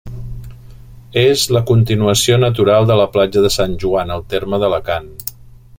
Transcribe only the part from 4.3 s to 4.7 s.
terme